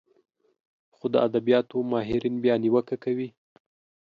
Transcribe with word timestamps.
خو 0.95 1.05
د 1.13 1.15
ادبياتو 1.27 1.77
ماهرين 1.91 2.35
بيا 2.43 2.55
نيوکه 2.63 2.95
کوي 3.03 3.29